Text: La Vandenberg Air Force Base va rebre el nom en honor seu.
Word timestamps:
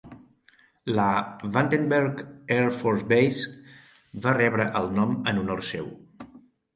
La 0.99 1.03
Vandenberg 1.57 2.23
Air 2.55 2.71
Force 2.77 3.05
Base 3.11 3.51
va 4.23 4.33
rebre 4.39 4.65
el 4.81 4.89
nom 5.01 5.13
en 5.33 5.43
honor 5.43 5.63
seu. 5.69 5.91